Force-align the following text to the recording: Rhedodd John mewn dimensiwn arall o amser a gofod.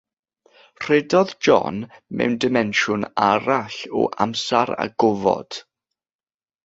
Rhedodd 0.85 1.35
John 1.47 1.77
mewn 2.21 2.37
dimensiwn 2.45 3.05
arall 3.27 3.77
o 4.01 4.07
amser 4.27 4.75
a 4.87 4.89
gofod. 5.05 5.63